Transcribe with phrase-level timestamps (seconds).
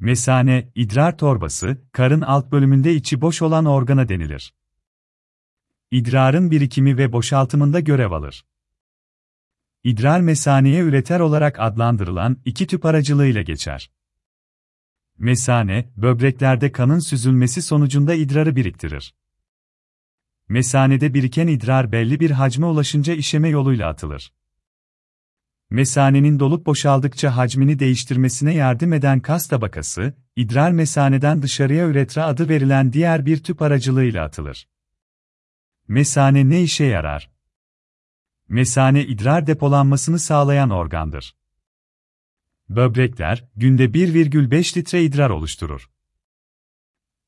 [0.00, 4.54] Mesane, idrar torbası, karın alt bölümünde içi boş olan organa denilir.
[5.90, 8.44] İdrarın birikimi ve boşaltımında görev alır.
[9.84, 13.90] İdrar mesaneye üreter olarak adlandırılan iki tüp aracılığıyla geçer.
[15.18, 19.14] Mesane, böbreklerde kanın süzülmesi sonucunda idrarı biriktirir.
[20.48, 24.32] Mesanede biriken idrar belli bir hacme ulaşınca işeme yoluyla atılır.
[25.70, 32.92] Mesanenin dolup boşaldıkça hacmini değiştirmesine yardım eden kas tabakası, idrar mesaneden dışarıya üretre adı verilen
[32.92, 34.68] diğer bir tüp aracılığıyla atılır.
[35.88, 37.30] Mesane ne işe yarar?
[38.48, 41.36] Mesane idrar depolanmasını sağlayan organdır.
[42.68, 45.90] Böbrekler, günde 1,5 litre idrar oluşturur.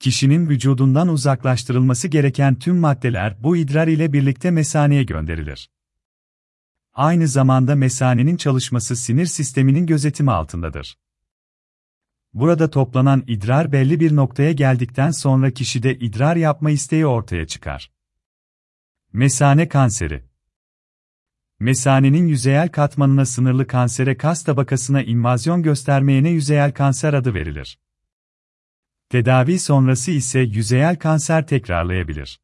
[0.00, 5.70] Kişinin vücudundan uzaklaştırılması gereken tüm maddeler bu idrar ile birlikte mesaneye gönderilir.
[6.98, 10.98] Aynı zamanda mesanenin çalışması sinir sisteminin gözetimi altındadır.
[12.32, 17.92] Burada toplanan idrar belli bir noktaya geldikten sonra kişide idrar yapma isteği ortaya çıkar.
[19.12, 20.24] Mesane kanseri
[21.60, 27.78] Mesanenin yüzeyel katmanına sınırlı kansere kas tabakasına invazyon göstermeyene yüzeyel kanser adı verilir.
[29.08, 32.40] Tedavi sonrası ise yüzeyel kanser tekrarlayabilir.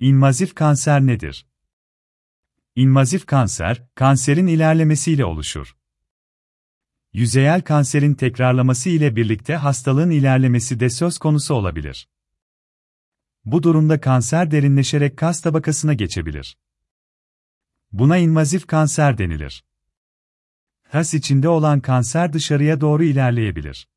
[0.00, 1.46] İnvazif kanser nedir?
[2.76, 5.76] İnvazif kanser, kanserin ilerlemesiyle oluşur.
[7.12, 12.08] Yüzeyel kanserin tekrarlaması ile birlikte hastalığın ilerlemesi de söz konusu olabilir.
[13.44, 16.58] Bu durumda kanser derinleşerek kas tabakasına geçebilir.
[17.92, 19.64] Buna invazif kanser denilir.
[20.92, 23.88] Kas içinde olan kanser dışarıya doğru ilerleyebilir.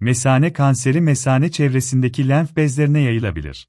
[0.00, 3.68] Mesane kanseri mesane çevresindeki lenf bezlerine yayılabilir.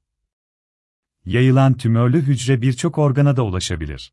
[1.28, 4.12] Yayılan tümörlü hücre birçok organa da ulaşabilir.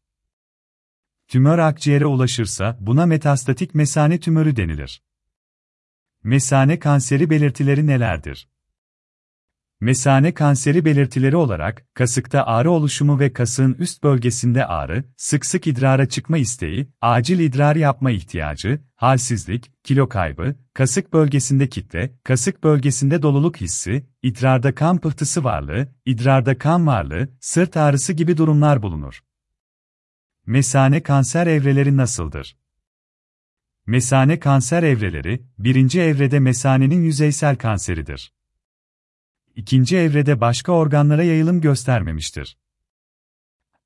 [1.28, 5.04] Tümör akciğere ulaşırsa buna metastatik mesane tümörü denilir.
[6.24, 8.48] Mesane kanseri belirtileri nelerdir?
[9.81, 16.06] Mesane kanseri belirtileri olarak, kasıkta ağrı oluşumu ve kasığın üst bölgesinde ağrı, sık sık idrara
[16.06, 23.58] çıkma isteği, acil idrar yapma ihtiyacı, halsizlik, kilo kaybı, kasık bölgesinde kitle, kasık bölgesinde doluluk
[23.58, 29.24] hissi, idrarda kan pıhtısı varlığı, idrarda kan varlığı, sırt ağrısı gibi durumlar bulunur.
[30.46, 32.57] Mesane kanser evreleri nasıldır?
[33.86, 38.36] Mesane kanser evreleri, birinci evrede mesanenin yüzeysel kanseridir
[39.56, 42.58] ikinci evrede başka organlara yayılım göstermemiştir.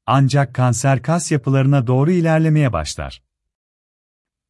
[0.06, 3.24] Ancak kanser kas yapılarına doğru ilerlemeye başlar.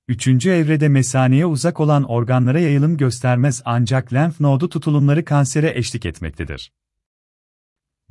[0.07, 6.71] Üçüncü evrede mesaneye uzak olan organlara yayılım göstermez ancak lenf nodu tutulumları kansere eşlik etmektedir.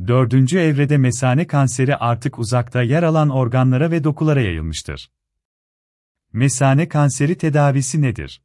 [0.07, 5.11] Dördüncü evrede mesane kanseri artık uzakta yer alan organlara ve dokulara yayılmıştır.
[6.33, 8.43] Mesane kanseri tedavisi nedir?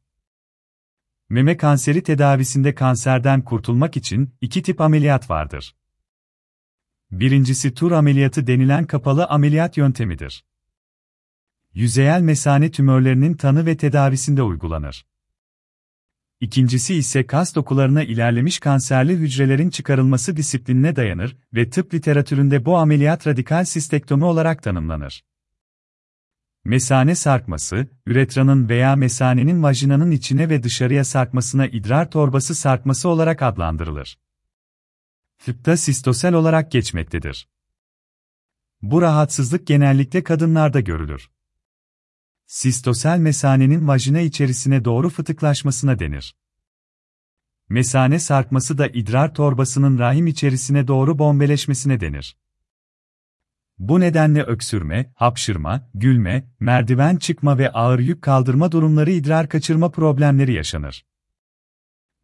[1.28, 5.74] Meme kanseri tedavisinde kanserden kurtulmak için iki tip ameliyat vardır.
[7.10, 10.44] Birincisi tur ameliyatı denilen kapalı ameliyat yöntemidir.
[11.74, 15.06] Yüzeyel mesane tümörlerinin tanı ve tedavisinde uygulanır.
[16.40, 23.26] İkincisi ise kas dokularına ilerlemiş kanserli hücrelerin çıkarılması disiplinine dayanır ve tıp literatüründe bu ameliyat
[23.26, 25.24] radikal sistektomi olarak tanımlanır.
[26.64, 34.18] Mesane sarkması, üretranın veya mesanenin vajinanın içine ve dışarıya sarkmasına idrar torbası sarkması olarak adlandırılır.
[35.38, 37.48] Tıpta sistosel olarak geçmektedir.
[38.82, 41.30] Bu rahatsızlık genellikle kadınlarda görülür.
[42.46, 46.36] Sistosel mesanenin vajina içerisine doğru fıtıklaşmasına denir.
[47.68, 52.36] Mesane sarkması da idrar torbasının rahim içerisine doğru bombeleşmesine denir.
[53.78, 60.52] Bu nedenle öksürme, hapşırma, gülme, merdiven çıkma ve ağır yük kaldırma durumları idrar kaçırma problemleri
[60.52, 61.04] yaşanır.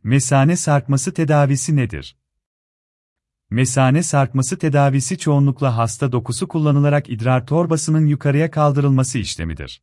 [0.03, 2.17] Mesane sarkması tedavisi nedir?
[3.51, 9.83] Mesane sarkması tedavisi çoğunlukla hasta dokusu kullanılarak idrar torbasının yukarıya kaldırılması işlemidir.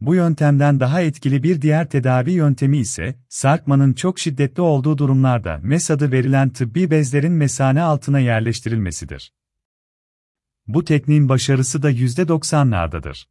[0.00, 5.90] Bu yöntemden daha etkili bir diğer tedavi yöntemi ise, sarkmanın çok şiddetli olduğu durumlarda MES
[5.90, 9.32] adı verilen tıbbi bezlerin mesane altına yerleştirilmesidir.
[10.68, 13.24] Bu tekniğin başarısı da %90'lardadır.